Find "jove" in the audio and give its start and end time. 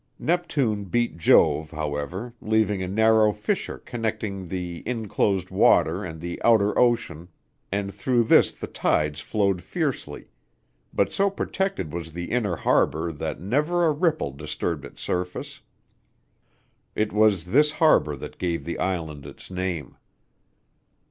1.15-1.69